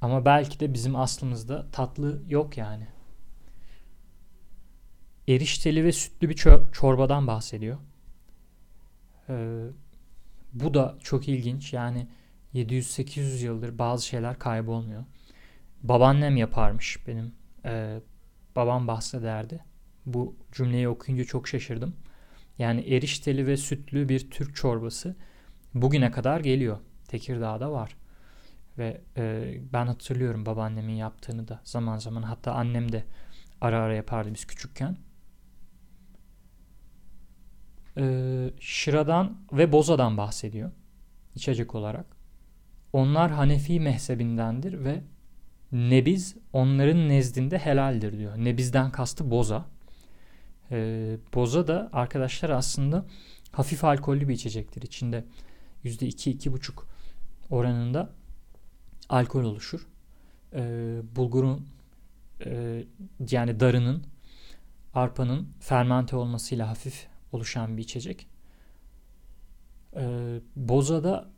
Ama 0.00 0.24
belki 0.24 0.60
de 0.60 0.74
bizim 0.74 0.96
aslımızda 0.96 1.70
tatlı 1.70 2.22
yok 2.28 2.56
yani. 2.56 2.86
Erişteli 5.28 5.84
ve 5.84 5.92
sütlü 5.92 6.28
bir 6.28 6.36
çorbadan 6.72 7.26
bahsediyor. 7.26 7.78
Ee, 9.28 9.64
bu 10.52 10.74
da 10.74 10.98
çok 11.02 11.28
ilginç. 11.28 11.72
Yani 11.72 12.06
700-800 12.54 13.44
yıldır 13.44 13.78
bazı 13.78 14.06
şeyler 14.06 14.38
kaybolmuyor. 14.38 15.04
Babaannem 15.82 16.36
yaparmış 16.36 17.06
benim. 17.06 17.34
Ee, 17.64 18.00
babam 18.56 18.88
bahsederdi. 18.88 19.64
Bu 20.06 20.36
cümleyi 20.52 20.88
okuyunca 20.88 21.24
çok 21.24 21.48
şaşırdım. 21.48 21.96
Yani 22.60 22.80
erişteli 22.80 23.46
ve 23.46 23.56
sütlü 23.56 24.08
bir 24.08 24.30
Türk 24.30 24.56
çorbası 24.56 25.16
bugüne 25.74 26.10
kadar 26.10 26.40
geliyor. 26.40 26.78
Tekirdağ'da 27.08 27.72
var. 27.72 27.96
Ve 28.78 29.00
e, 29.16 29.54
ben 29.72 29.86
hatırlıyorum 29.86 30.46
babaannemin 30.46 30.92
yaptığını 30.92 31.48
da 31.48 31.60
zaman 31.64 31.98
zaman. 31.98 32.22
Hatta 32.22 32.52
annem 32.52 32.92
de 32.92 33.04
ara 33.60 33.80
ara 33.80 33.94
yapardı 33.94 34.34
biz 34.34 34.44
küçükken. 34.44 34.96
E, 37.96 38.04
şıradan 38.60 39.36
ve 39.52 39.72
bozadan 39.72 40.16
bahsediyor. 40.16 40.70
içecek 41.34 41.74
olarak. 41.74 42.06
Onlar 42.92 43.30
Hanefi 43.30 43.80
mezhebindendir 43.80 44.84
ve 44.84 45.02
nebiz 45.72 46.36
onların 46.52 47.08
nezdinde 47.08 47.58
helaldir 47.58 48.18
diyor. 48.18 48.36
Nebizden 48.36 48.90
kastı 48.92 49.30
boza. 49.30 49.66
Ee, 50.72 51.16
boza 51.34 51.68
da 51.68 51.90
arkadaşlar 51.92 52.50
aslında 52.50 53.06
hafif 53.52 53.84
alkollü 53.84 54.28
bir 54.28 54.34
içecektir. 54.34 54.82
İçinde 54.82 55.24
%2-2,5 55.84 56.72
oranında 57.50 58.10
alkol 59.08 59.44
oluşur. 59.44 59.86
Ee, 60.54 61.00
bulgurun 61.16 61.66
e, 62.44 62.84
yani 63.30 63.60
darının 63.60 64.02
arpanın 64.94 65.48
fermente 65.60 66.16
olmasıyla 66.16 66.68
hafif 66.68 67.06
oluşan 67.32 67.76
bir 67.76 67.82
içecek. 67.82 68.26
Ee, 69.96 70.40
boza 70.56 71.04
da 71.04 71.30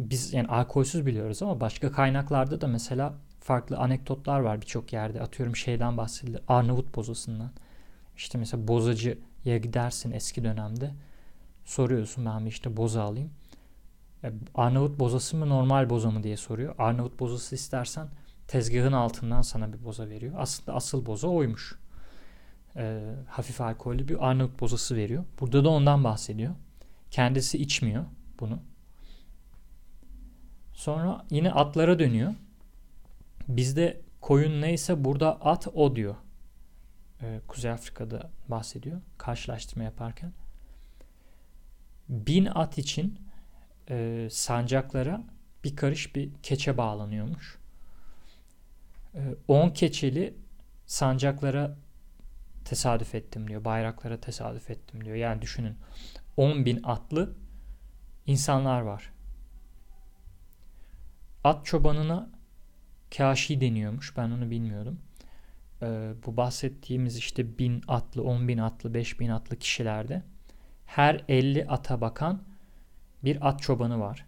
biz 0.00 0.32
yani 0.32 0.48
alkolsüz 0.48 1.06
biliyoruz 1.06 1.42
ama 1.42 1.60
başka 1.60 1.92
kaynaklarda 1.92 2.60
da 2.60 2.66
mesela 2.66 3.14
farklı 3.40 3.76
anekdotlar 3.76 4.40
var 4.40 4.60
birçok 4.60 4.92
yerde. 4.92 5.20
Atıyorum 5.20 5.56
şeyden 5.56 5.96
bahsedilir. 5.96 6.40
Arnavut 6.48 6.96
bozasından. 6.96 7.50
İşte 8.18 8.38
mesela 8.38 8.68
bozacıya 8.68 9.58
gidersin 9.62 10.10
eski 10.10 10.44
dönemde. 10.44 10.94
Soruyorsun 11.64 12.26
ben 12.26 12.44
bir 12.44 12.50
işte 12.50 12.76
boza 12.76 13.02
alayım. 13.02 13.30
E, 14.24 14.32
Arnavut 14.54 15.00
bozası 15.00 15.36
mı 15.36 15.48
normal 15.48 15.90
boza 15.90 16.10
mı 16.10 16.22
diye 16.22 16.36
soruyor. 16.36 16.74
Arnavut 16.78 17.20
bozası 17.20 17.54
istersen 17.54 18.08
tezgahın 18.48 18.92
altından 18.92 19.42
sana 19.42 19.72
bir 19.72 19.84
boza 19.84 20.08
veriyor. 20.08 20.34
Aslında 20.38 20.74
asıl 20.76 21.06
boza 21.06 21.28
oymuş. 21.28 21.78
E, 22.76 23.14
hafif 23.28 23.60
alkollü 23.60 24.08
bir 24.08 24.28
Arnavut 24.28 24.60
bozası 24.60 24.96
veriyor. 24.96 25.24
Burada 25.40 25.64
da 25.64 25.68
ondan 25.68 26.04
bahsediyor. 26.04 26.54
Kendisi 27.10 27.58
içmiyor 27.58 28.04
bunu. 28.40 28.58
Sonra 30.72 31.24
yine 31.30 31.52
atlara 31.52 31.98
dönüyor. 31.98 32.34
Bizde 33.48 34.00
koyun 34.20 34.62
neyse 34.62 35.04
burada 35.04 35.40
at 35.40 35.68
o 35.74 35.96
diyor. 35.96 36.14
Ee, 37.22 37.40
Kuzey 37.48 37.70
Afrika'da 37.70 38.30
bahsediyor 38.48 39.00
karşılaştırma 39.18 39.84
yaparken. 39.84 40.32
Bin 42.08 42.46
at 42.46 42.78
için 42.78 43.18
e, 43.90 44.28
sancaklara 44.30 45.22
bir 45.64 45.76
karış 45.76 46.16
bir 46.16 46.30
keçe 46.42 46.76
bağlanıyormuş. 46.76 47.58
10 49.48 49.68
e, 49.68 49.72
keçeli 49.72 50.34
sancaklara 50.86 51.76
tesadüf 52.64 53.14
ettim 53.14 53.48
diyor. 53.48 53.64
Bayraklara 53.64 54.20
tesadüf 54.20 54.70
ettim 54.70 55.04
diyor. 55.04 55.16
Yani 55.16 55.42
düşünün 55.42 55.76
10 56.36 56.64
bin 56.64 56.82
atlı 56.82 57.34
insanlar 58.26 58.80
var. 58.80 59.12
At 61.44 61.66
çobanına 61.66 62.30
kaşi 63.16 63.60
deniyormuş. 63.60 64.16
Ben 64.16 64.30
onu 64.30 64.50
bilmiyordum. 64.50 65.00
Ee, 65.82 66.12
bu 66.26 66.36
bahsettiğimiz 66.36 67.16
işte 67.16 67.58
bin 67.58 67.82
atlı, 67.88 68.22
on 68.22 68.48
bin 68.48 68.58
atlı, 68.58 68.94
beş 68.94 69.20
bin 69.20 69.28
atlı 69.28 69.56
kişilerde 69.56 70.22
her 70.86 71.24
50 71.28 71.66
ata 71.68 72.00
bakan 72.00 72.42
bir 73.24 73.48
at 73.48 73.62
çobanı 73.62 74.00
var. 74.00 74.26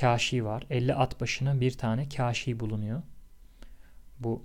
Kaşi 0.00 0.44
var. 0.44 0.66
50 0.70 0.94
at 0.94 1.20
başına 1.20 1.60
bir 1.60 1.78
tane 1.78 2.08
kaşi 2.08 2.60
bulunuyor. 2.60 3.02
Bu 4.18 4.44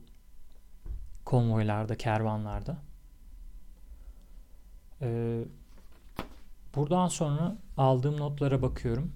konvoylarda, 1.26 1.98
kervanlarda. 1.98 2.78
Ee, 5.02 5.42
buradan 6.76 7.08
sonra 7.08 7.58
aldığım 7.78 8.18
notlara 8.18 8.62
bakıyorum. 8.62 9.12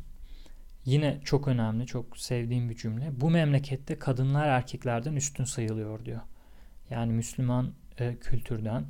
Yine 0.86 1.22
çok 1.24 1.48
önemli, 1.48 1.86
çok 1.86 2.18
sevdiğim 2.18 2.70
bir 2.70 2.76
cümle. 2.76 3.22
Bu 3.22 3.30
memlekette 3.30 4.00
kadınlar 4.00 4.48
erkeklerden 4.48 5.16
üstün 5.16 5.44
sayılıyor 5.44 6.06
diyor. 6.06 6.22
Yani 6.90 7.14
Müslüman 7.14 7.74
e, 8.00 8.16
kültürden, 8.16 8.86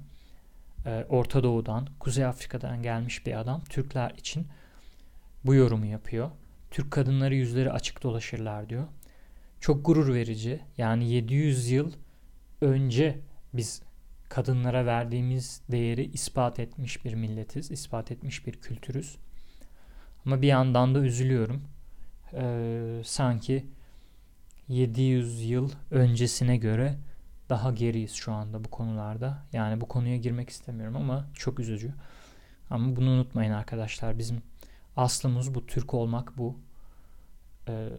e, 0.86 1.06
Orta 1.10 1.44
Doğu'dan, 1.44 1.88
Kuzey 2.00 2.26
Afrika'dan 2.26 2.84
gelmiş 2.84 3.26
bir 3.26 3.40
adam 3.40 3.64
Türkler 3.64 4.12
için 4.18 4.48
bu 5.46 5.56
yorumu 5.56 5.86
yapıyor. 5.86 6.32
Türk 6.72 6.92
kadınları 6.92 7.36
yüzleri 7.36 7.72
açık 7.72 8.04
dolaşırlar 8.04 8.70
diyor. 8.70 8.88
Çok 9.60 9.86
gurur 9.86 10.14
verici. 10.14 10.60
Yani 10.78 11.12
700 11.12 11.72
yıl 11.72 11.92
önce 12.62 13.20
biz 13.54 13.82
kadınlara 14.30 14.86
verdiğimiz 14.86 15.62
değeri 15.72 16.04
ispat 16.04 16.60
etmiş 16.60 17.06
bir 17.06 17.14
milletiz, 17.14 17.72
ispat 17.72 18.12
etmiş 18.12 18.48
bir 18.48 18.54
kültürüz. 18.54 19.18
Ama 20.26 20.42
bir 20.42 20.48
yandan 20.48 20.96
da 20.96 21.00
üzülüyorum. 21.00 21.64
Ee, 22.34 23.02
sanki 23.06 23.66
700 24.68 25.50
yıl 25.50 25.72
öncesine 25.92 26.58
göre 26.58 26.96
daha 27.50 27.72
geriyiz 27.72 28.14
şu 28.14 28.34
anda 28.34 28.64
bu 28.64 28.72
konularda. 28.72 29.46
Yani 29.54 29.82
bu 29.82 29.88
konuya 29.88 30.18
girmek 30.18 30.50
istemiyorum 30.50 30.96
ama 30.96 31.28
çok 31.34 31.60
üzücü. 31.60 31.94
Ama 32.70 32.96
bunu 32.96 33.10
unutmayın 33.10 33.52
arkadaşlar. 33.52 34.18
Bizim 34.18 34.42
aslımız 34.96 35.56
bu. 35.56 35.66
Türk 35.66 35.94
olmak 35.94 36.38
bu. 36.38 36.60
Ee, 37.68 37.90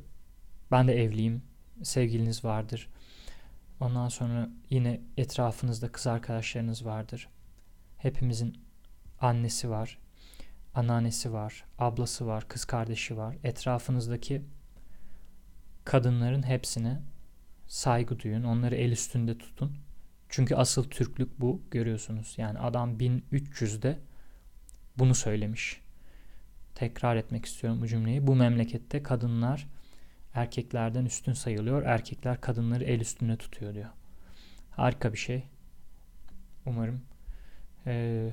ben 0.71 0.89
de 0.89 1.03
evliyim. 1.03 1.43
Sevgiliniz 1.83 2.45
vardır. 2.45 2.89
Ondan 3.81 4.09
sonra 4.09 4.49
yine 4.71 5.01
etrafınızda 5.17 5.93
kız 5.93 6.07
arkadaşlarınız 6.07 6.85
vardır. 6.85 7.29
Hepimizin 7.99 8.59
annesi 9.21 9.71
var, 9.71 9.99
anneannesi 10.75 11.33
var, 11.33 11.65
ablası 11.79 12.27
var, 12.27 12.49
kız 12.49 12.65
kardeşi 12.65 13.17
var. 13.17 13.37
Etrafınızdaki 13.45 14.43
kadınların 15.85 16.43
hepsine 16.43 17.01
saygı 17.67 18.19
duyun. 18.21 18.45
Onları 18.45 18.75
el 18.75 18.93
üstünde 18.93 19.39
tutun. 19.39 19.77
Çünkü 20.29 20.55
asıl 20.55 20.85
Türklük 20.85 21.41
bu 21.41 21.63
görüyorsunuz. 21.71 22.35
Yani 22.37 22.59
adam 22.59 22.99
1300'de 22.99 23.99
bunu 24.99 25.15
söylemiş. 25.15 25.81
Tekrar 26.75 27.17
etmek 27.17 27.45
istiyorum 27.45 27.81
bu 27.83 27.87
cümleyi. 27.87 28.27
Bu 28.27 28.37
memlekette 28.37 29.03
kadınlar 29.03 29.67
erkeklerden 30.35 31.05
üstün 31.05 31.33
sayılıyor. 31.33 31.83
Erkekler 31.83 32.41
kadınları 32.41 32.85
el 32.85 33.01
üstünde 33.01 33.37
tutuyor 33.37 33.75
diyor. 33.75 33.91
Harika 34.71 35.13
bir 35.13 35.19
şey. 35.19 35.45
Umarım 36.67 37.03
e, 37.87 38.31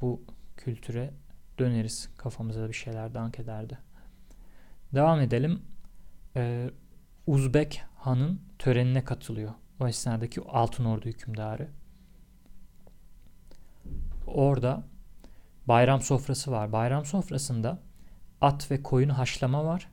bu 0.00 0.22
kültüre 0.56 1.10
döneriz. 1.58 2.08
Kafamıza 2.16 2.68
bir 2.68 2.74
şeyler 2.74 3.14
dank 3.14 3.38
ederdi. 3.38 3.78
Devam 4.94 5.20
edelim. 5.20 5.62
E, 6.36 6.70
Uzbek 7.26 7.82
Han'ın 7.98 8.40
törenine 8.58 9.04
katılıyor. 9.04 9.54
O 9.80 9.88
esnadaki 9.88 10.40
Altın 10.40 10.84
Ordu 10.84 11.06
hükümdarı. 11.06 11.68
Orada 14.26 14.82
bayram 15.66 16.00
sofrası 16.00 16.50
var. 16.50 16.72
Bayram 16.72 17.04
sofrasında 17.04 17.78
at 18.40 18.70
ve 18.70 18.82
koyun 18.82 19.08
haşlama 19.08 19.64
var. 19.64 19.88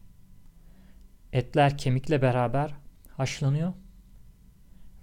Etler 1.34 1.78
kemikle 1.78 2.22
beraber 2.22 2.74
haşlanıyor. 3.18 3.74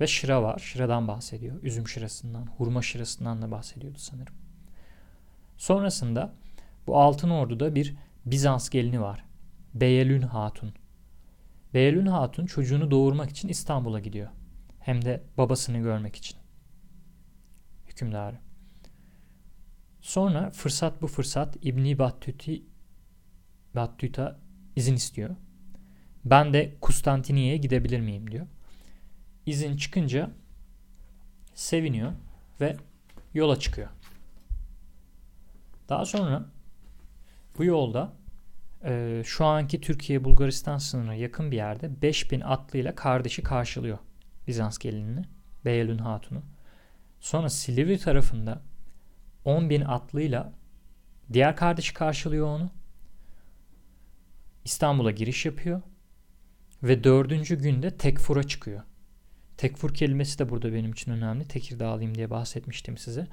Ve 0.00 0.06
şıra 0.06 0.42
var. 0.42 0.58
Şıradan 0.58 1.08
bahsediyor. 1.08 1.62
Üzüm 1.62 1.88
şırasından, 1.88 2.46
hurma 2.46 2.82
şırasından 2.82 3.42
da 3.42 3.50
bahsediyordu 3.50 3.98
sanırım. 3.98 4.34
Sonrasında 5.56 6.34
bu 6.86 6.98
Altın 6.98 7.30
Ordu'da 7.30 7.74
bir 7.74 7.96
Bizans 8.26 8.68
gelini 8.68 9.00
var. 9.00 9.24
Beyelün 9.74 10.22
Hatun. 10.22 10.74
Beyelün 11.74 12.06
Hatun 12.06 12.46
çocuğunu 12.46 12.90
doğurmak 12.90 13.30
için 13.30 13.48
İstanbul'a 13.48 14.00
gidiyor. 14.00 14.28
Hem 14.80 15.04
de 15.04 15.22
babasını 15.38 15.78
görmek 15.78 16.16
için. 16.16 16.38
Hükümdarı. 17.86 18.38
Sonra 20.00 20.50
fırsat 20.50 21.02
bu 21.02 21.06
fırsat 21.06 21.56
İbni 21.62 21.98
Battuti 21.98 22.62
Battuta 23.74 24.40
izin 24.76 24.94
istiyor. 24.94 25.36
Ben 26.24 26.52
de 26.52 26.76
Kustantiniye'ye 26.80 27.56
gidebilir 27.56 28.00
miyim 28.00 28.30
diyor. 28.30 28.46
İzin 29.46 29.76
çıkınca 29.76 30.30
seviniyor 31.54 32.12
ve 32.60 32.76
yola 33.34 33.58
çıkıyor. 33.58 33.88
Daha 35.88 36.04
sonra 36.04 36.44
bu 37.58 37.64
yolda 37.64 38.12
e, 38.84 39.22
şu 39.24 39.44
anki 39.44 39.80
Türkiye-Bulgaristan 39.80 40.78
sınırına 40.78 41.14
yakın 41.14 41.50
bir 41.50 41.56
yerde 41.56 42.02
5000 42.02 42.40
atlıyla 42.40 42.94
kardeşi 42.94 43.42
karşılıyor 43.42 43.98
Bizans 44.46 44.78
gelinini, 44.78 45.22
Beyelün 45.64 45.98
Hatun'u. 45.98 46.42
Sonra 47.20 47.48
Silivri 47.48 47.98
tarafında 47.98 48.62
10.000 49.44 49.84
atlıyla 49.84 50.52
diğer 51.32 51.56
kardeşi 51.56 51.94
karşılıyor 51.94 52.46
onu. 52.46 52.70
İstanbul'a 54.64 55.10
giriş 55.10 55.46
yapıyor. 55.46 55.82
Ve 56.82 57.04
dördüncü 57.04 57.58
günde 57.58 57.96
Tekfur'a 57.96 58.42
çıkıyor. 58.42 58.82
Tekfur 59.56 59.94
kelimesi 59.94 60.38
de 60.38 60.48
burada 60.48 60.72
benim 60.72 60.92
için 60.92 61.12
önemli. 61.12 61.48
Tekirdağlıyım 61.48 62.14
diye 62.14 62.30
bahsetmiştim 62.30 62.98
size. 62.98 63.26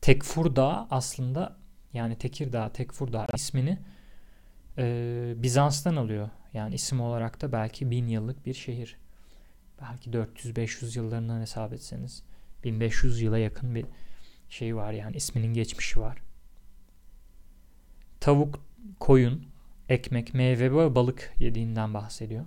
Tekfur 0.00 0.56
Dağı 0.56 0.86
aslında 0.90 1.56
yani 1.92 2.18
Tekirdağ, 2.18 2.72
Tekfur 2.72 3.12
Dağı 3.12 3.26
ismini 3.34 3.78
e, 4.80 5.34
Bizans'tan 5.36 5.96
alıyor. 5.96 6.30
Yani 6.52 6.74
isim 6.74 7.00
olarak 7.00 7.40
da 7.40 7.52
belki 7.52 7.90
bin 7.90 8.08
yıllık 8.08 8.46
bir 8.46 8.54
şehir. 8.54 8.96
Belki 9.80 10.10
400-500 10.10 10.98
yıllarından 10.98 11.40
hesap 11.40 11.72
etseniz 11.72 12.22
1500 12.64 13.20
yıla 13.20 13.38
yakın 13.38 13.74
bir 13.74 13.86
şey 14.48 14.76
var 14.76 14.92
yani 14.92 15.16
isminin 15.16 15.54
geçmişi 15.54 16.00
var. 16.00 16.18
Tavuk, 18.20 18.64
koyun, 19.00 19.46
ekmek, 19.88 20.34
meyve 20.34 20.72
ve 20.72 20.94
balık 20.94 21.34
yediğinden 21.38 21.94
bahsediyor. 21.94 22.46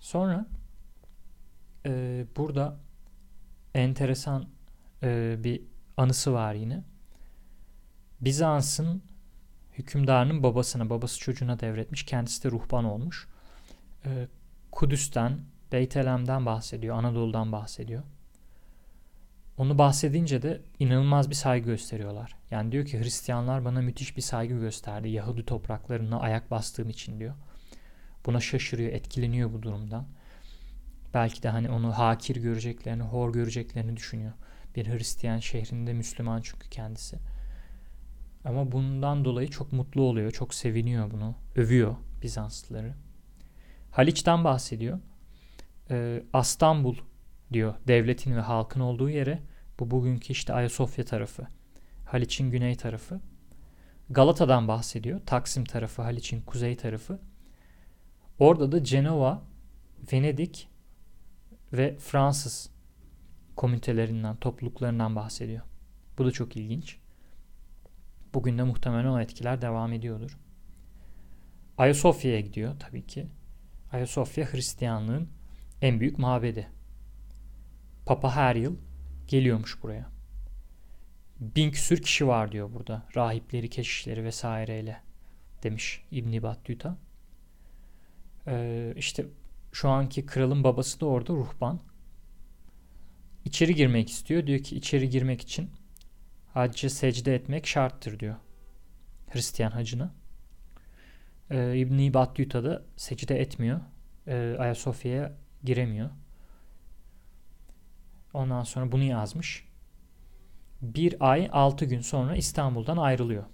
Sonra 0.00 0.46
e, 1.86 2.24
burada 2.36 2.80
enteresan 3.74 4.48
e, 5.02 5.36
bir 5.44 5.62
anısı 5.96 6.32
var 6.32 6.54
yine. 6.54 6.84
Bizans'ın 8.20 9.02
hükümdarının 9.80 10.42
babasına, 10.42 10.90
babası 10.90 11.18
çocuğuna 11.20 11.60
devretmiş. 11.60 12.02
Kendisi 12.02 12.44
de 12.44 12.50
ruhban 12.50 12.84
olmuş. 12.84 13.28
E, 14.04 14.28
Kudüs'ten, 14.72 15.40
Beytelem'den 15.72 16.46
bahsediyor, 16.46 16.96
Anadolu'dan 16.96 17.52
bahsediyor. 17.52 18.02
Onu 19.56 19.78
bahsedince 19.78 20.42
de 20.42 20.60
inanılmaz 20.78 21.30
bir 21.30 21.34
saygı 21.34 21.66
gösteriyorlar. 21.66 22.36
Yani 22.50 22.72
diyor 22.72 22.84
ki 22.86 23.00
Hristiyanlar 23.00 23.64
bana 23.64 23.80
müthiş 23.80 24.16
bir 24.16 24.22
saygı 24.22 24.58
gösterdi. 24.58 25.08
Yahudi 25.08 25.46
topraklarına 25.46 26.20
ayak 26.20 26.50
bastığım 26.50 26.88
için 26.88 27.20
diyor. 27.20 27.34
Buna 28.26 28.40
şaşırıyor, 28.40 28.92
etkileniyor 28.92 29.52
bu 29.52 29.62
durumdan. 29.62 30.06
Belki 31.14 31.42
de 31.42 31.48
hani 31.48 31.70
onu 31.70 31.98
hakir 31.98 32.36
göreceklerini, 32.36 33.02
hor 33.02 33.32
göreceklerini 33.32 33.96
düşünüyor. 33.96 34.32
Bir 34.76 34.86
Hristiyan 34.86 35.38
şehrinde 35.38 35.92
Müslüman 35.92 36.40
çünkü 36.42 36.70
kendisi. 36.70 37.16
Ama 38.44 38.72
bundan 38.72 39.24
dolayı 39.24 39.48
çok 39.48 39.72
mutlu 39.72 40.02
oluyor, 40.02 40.30
çok 40.30 40.54
seviniyor 40.54 41.10
bunu. 41.10 41.34
Övüyor 41.56 41.96
Bizanslıları. 42.22 42.94
Haliç'ten 43.90 44.44
bahsediyor. 44.44 44.98
Ee, 45.90 46.22
diyor 47.52 47.74
devletin 47.88 48.36
ve 48.36 48.40
halkın 48.40 48.80
olduğu 48.80 49.10
yere 49.10 49.42
bu 49.80 49.90
bugünkü 49.90 50.32
işte 50.32 50.52
Ayasofya 50.52 51.04
tarafı. 51.04 51.46
Haliç'in 52.06 52.50
güney 52.50 52.76
tarafı. 52.76 53.20
Galata'dan 54.10 54.68
bahsediyor. 54.68 55.20
Taksim 55.26 55.64
tarafı, 55.64 56.02
Haliç'in 56.02 56.40
kuzey 56.40 56.76
tarafı. 56.76 57.20
Orada 58.38 58.72
da 58.72 58.84
Cenova, 58.84 59.42
Venedik 60.12 60.68
ve 61.72 61.96
Fransız 61.98 62.70
komünitelerinden, 63.56 64.36
topluluklarından 64.36 65.16
bahsediyor. 65.16 65.62
Bu 66.18 66.26
da 66.26 66.30
çok 66.30 66.56
ilginç. 66.56 66.98
Bugün 68.34 68.58
de 68.58 68.62
muhtemelen 68.62 69.08
o 69.08 69.20
etkiler 69.20 69.62
devam 69.62 69.92
ediyordur. 69.92 70.38
Ayasofya'ya 71.78 72.40
gidiyor 72.40 72.74
tabii 72.78 73.06
ki. 73.06 73.26
Ayasofya 73.92 74.52
Hristiyanlığın 74.52 75.28
en 75.82 76.00
büyük 76.00 76.18
mabedi. 76.18 76.68
Papa 78.06 78.36
her 78.36 78.56
yıl 78.56 78.76
geliyormuş 79.28 79.82
buraya. 79.82 80.10
Bin 81.40 81.70
küsür 81.70 82.02
kişi 82.02 82.26
var 82.26 82.52
diyor 82.52 82.72
burada. 82.74 83.06
Rahipleri, 83.16 83.70
keşişleri 83.70 84.24
vesaireyle 84.24 85.00
demiş 85.62 86.02
İbn 86.10 86.42
Battuta. 86.42 86.96
Ee, 88.46 88.94
işte 88.96 89.26
şu 89.72 89.88
anki 89.88 90.26
kralın 90.26 90.64
babası 90.64 91.00
da 91.00 91.06
orada 91.06 91.32
ruhban. 91.32 91.80
İçeri 93.44 93.74
girmek 93.74 94.10
istiyor. 94.10 94.46
Diyor 94.46 94.58
ki 94.58 94.76
içeri 94.76 95.08
girmek 95.08 95.40
için 95.40 95.70
hacca 96.54 96.90
secde 96.90 97.34
etmek 97.34 97.66
şarttır 97.66 98.20
diyor. 98.20 98.36
Hristiyan 99.30 99.70
hacına. 99.70 100.14
Ee, 101.50 101.78
İbn 101.78 102.14
Battuta 102.14 102.64
da 102.64 102.82
secde 102.96 103.40
etmiyor. 103.40 103.80
Ee, 104.26 104.56
Ayasofya'ya 104.58 105.32
giremiyor. 105.64 106.10
Ondan 108.34 108.62
sonra 108.62 108.92
bunu 108.92 109.02
yazmış. 109.02 109.68
Bir 110.82 111.30
ay 111.30 111.48
altı 111.52 111.84
gün 111.84 112.00
sonra 112.00 112.36
İstanbul'dan 112.36 112.96
ayrılıyor. 112.96 113.44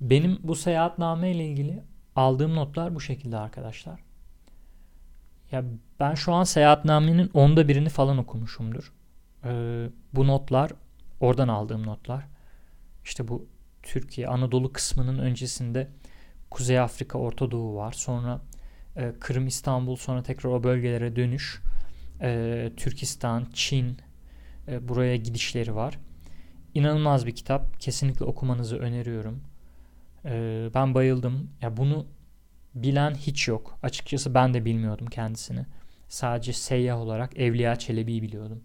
Benim 0.00 0.38
bu 0.42 0.54
seyahatname 0.54 1.30
ile 1.30 1.46
ilgili 1.46 1.82
aldığım 2.16 2.54
notlar 2.54 2.94
bu 2.94 3.00
şekilde 3.00 3.36
arkadaşlar. 3.36 4.00
Ya 5.52 5.64
ben 6.00 6.14
şu 6.14 6.32
an 6.32 6.44
seyahatnamenin 6.44 7.30
onda 7.34 7.68
birini 7.68 7.88
falan 7.88 8.18
okumuşumdur. 8.18 8.92
Ee, 9.44 9.88
bu 10.12 10.26
notlar 10.26 10.72
oradan 11.20 11.48
aldığım 11.48 11.86
notlar. 11.86 12.24
İşte 13.04 13.28
bu 13.28 13.46
Türkiye 13.82 14.28
Anadolu 14.28 14.72
kısmının 14.72 15.18
öncesinde 15.18 15.88
Kuzey 16.50 16.78
Afrika, 16.78 17.18
Orta 17.18 17.50
Doğu 17.50 17.74
var. 17.76 17.92
Sonra 17.92 18.40
e, 18.96 19.12
Kırım, 19.20 19.46
İstanbul, 19.46 19.96
sonra 19.96 20.22
tekrar 20.22 20.50
o 20.50 20.62
bölgelere 20.64 21.16
dönüş. 21.16 21.62
E, 22.20 22.72
Türkistan, 22.76 23.46
Çin 23.52 23.96
e, 24.68 24.88
buraya 24.88 25.16
gidişleri 25.16 25.74
var. 25.74 25.98
İnanılmaz 26.74 27.26
bir 27.26 27.34
kitap. 27.34 27.80
Kesinlikle 27.80 28.24
okumanızı 28.24 28.78
öneriyorum. 28.78 29.42
E, 30.24 30.68
ben 30.74 30.94
bayıldım. 30.94 31.50
Ya 31.62 31.76
bunu 31.76 32.06
bilen 32.74 33.14
hiç 33.14 33.48
yok. 33.48 33.78
Açıkçası 33.82 34.34
ben 34.34 34.54
de 34.54 34.64
bilmiyordum 34.64 35.06
kendisini. 35.06 35.66
Sadece 36.08 36.52
seyyah 36.52 36.98
olarak 36.98 37.38
Evliya 37.38 37.76
Çelebi'yi 37.76 38.22
biliyordum. 38.22 38.62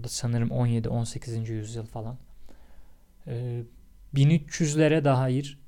O 0.00 0.04
da 0.04 0.08
sanırım 0.08 0.48
17-18. 0.48 1.52
yüzyıl 1.52 1.86
falan. 1.86 2.18
E, 3.26 3.62
1300'lere 4.14 5.04
dair 5.04 5.58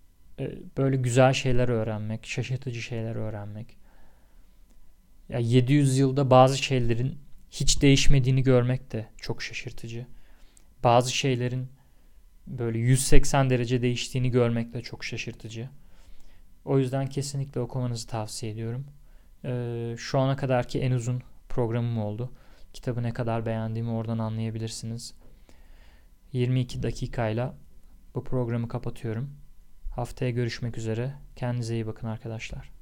e, 0.41 0.59
böyle 0.77 0.97
güzel 0.97 1.33
şeyler 1.33 1.69
öğrenmek, 1.69 2.27
şaşırtıcı 2.27 2.83
şeyler 2.83 3.15
öğrenmek. 3.17 3.77
Ya 5.29 5.39
700 5.39 5.99
yılda 5.99 6.31
bazı 6.31 6.59
şeylerin 6.59 7.19
hiç 7.51 7.83
değişmediğini 7.83 8.43
görmek 8.43 8.93
de 8.93 9.07
çok 9.17 9.43
şaşırtıcı. 9.43 10.07
Bazı 10.85 11.13
şeylerin 11.13 11.69
böyle 12.47 12.79
180 12.79 13.51
derece 13.51 13.83
değiştiğini 13.83 14.31
görmek 14.31 14.73
de 14.73 14.83
çok 14.83 15.05
şaşırtıcı. 15.05 15.69
O 16.65 16.79
yüzden 16.79 17.07
kesinlikle 17.07 17.61
okumanızı 17.61 18.07
tavsiye 18.07 18.53
ediyorum. 18.53 18.87
Ee, 19.45 19.95
şu 19.99 20.19
ana 20.19 20.37
kadarki 20.37 20.81
en 20.81 20.93
uzun 20.93 21.23
programım 21.49 21.99
oldu. 21.99 22.33
Kitabı 22.73 23.03
ne 23.03 23.13
kadar 23.13 23.47
beğendiğimi 23.47 23.91
oradan 23.91 24.19
anlayabilirsiniz. 24.19 25.15
22 26.33 26.83
dakikayla 26.83 27.55
bu 28.15 28.25
programı 28.25 28.69
kapatıyorum. 28.69 29.31
Haftaya 29.95 30.31
görüşmek 30.31 30.79
üzere. 30.79 31.15
Kendinize 31.37 31.75
iyi 31.75 31.87
bakın 31.87 32.07
arkadaşlar. 32.07 32.78